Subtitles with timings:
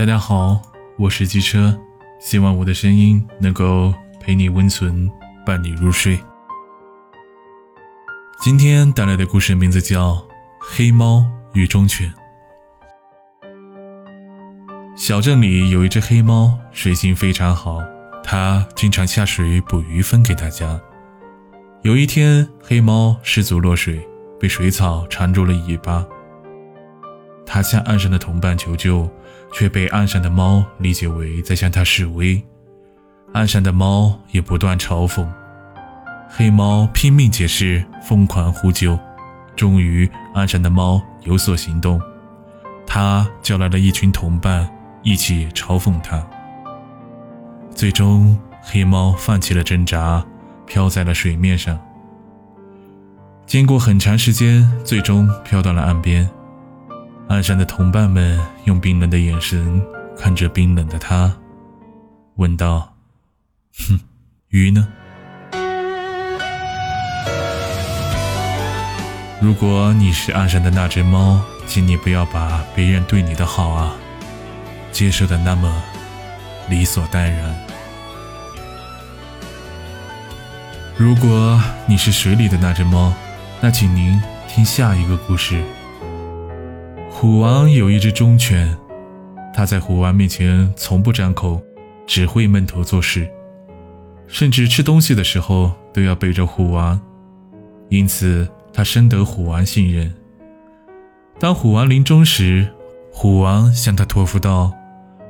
[0.00, 0.62] 大家好，
[0.96, 1.78] 我是机车，
[2.18, 5.06] 希望我的声音能够陪你温存，
[5.44, 6.18] 伴你入睡。
[8.40, 10.12] 今天带来的故事名字叫
[10.58, 12.10] 《黑猫与忠犬》。
[14.96, 17.82] 小镇里有一只黑猫，水性非常好，
[18.24, 20.80] 它经常下水捕鱼分给大家。
[21.82, 24.00] 有一天，黑猫失足落水，
[24.40, 26.06] 被水草缠住了尾巴。
[27.52, 29.10] 他向岸上的同伴求救，
[29.52, 32.40] 却被岸上的猫理解为在向他示威。
[33.32, 35.26] 岸上的猫也不断嘲讽。
[36.28, 38.96] 黑猫拼命解释，疯狂呼救。
[39.56, 42.00] 终于，岸上的猫有所行动。
[42.86, 44.70] 他叫来了一群同伴，
[45.02, 46.24] 一起嘲讽他。
[47.74, 50.24] 最终，黑猫放弃了挣扎，
[50.66, 51.76] 飘在了水面上。
[53.44, 56.30] 经过很长时间，最终飘到了岸边。
[57.30, 59.80] 岸上的同伴们用冰冷的眼神
[60.18, 61.32] 看着冰冷的他，
[62.34, 62.92] 问道
[63.86, 64.00] ：“哼，
[64.48, 64.88] 鱼呢？
[69.40, 73.94] 如果你是岸上的那只猫，请你不要把别人对你的好啊
[74.90, 75.72] 接受的那么
[76.68, 77.54] 理所当然。
[80.96, 83.12] 如果你是水里的那只猫，
[83.60, 85.62] 那请您听下一个故事。”
[87.20, 88.74] 虎王有一只忠犬，
[89.52, 91.62] 它在虎王面前从不张口，
[92.06, 93.28] 只会闷头做事，
[94.26, 96.98] 甚至吃东西的时候都要背着虎王，
[97.90, 100.10] 因此它深得虎王信任。
[101.38, 102.66] 当虎王临终时，
[103.12, 104.72] 虎王向他托付道：“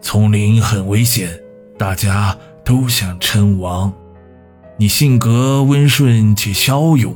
[0.00, 1.38] 丛林很危险，
[1.76, 3.92] 大家都想称王，
[4.78, 7.14] 你性格温顺且骁勇，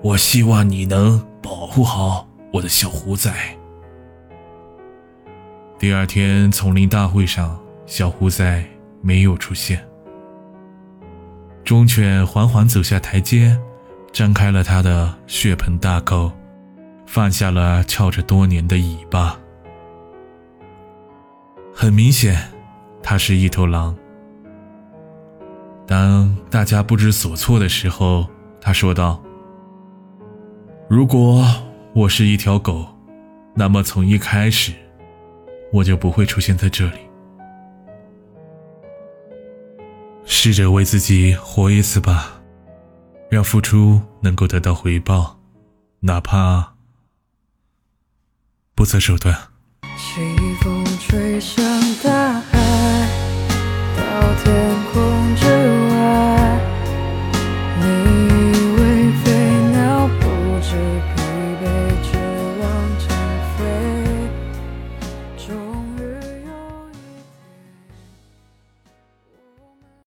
[0.00, 3.54] 我希望你能保护好我的小虎崽。”
[5.84, 8.64] 第二天，丛林大会上，小胡仔
[9.02, 9.86] 没有出现。
[11.62, 13.54] 忠犬缓缓走下台阶，
[14.10, 16.32] 张开了它的血盆大口，
[17.04, 19.38] 放下了翘着多年的尾巴。
[21.74, 22.34] 很明显，
[23.02, 23.94] 它是一头狼。
[25.86, 28.26] 当大家不知所措的时候，
[28.58, 29.22] 他说道
[30.88, 31.46] ：“如果
[31.92, 32.86] 我是一条狗，
[33.52, 34.72] 那么从一开始。”
[35.74, 36.98] 我就不会出现在这里。
[40.24, 42.40] 试着为自己活一次吧，
[43.28, 45.36] 让付出能够得到回报，
[45.98, 46.76] 哪怕
[48.76, 49.36] 不择手段。